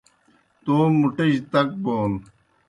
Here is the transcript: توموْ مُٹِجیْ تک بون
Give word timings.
توموْ 0.63 0.91
مُٹِجیْ 0.99 1.39
تک 1.51 1.69
بون 1.83 2.11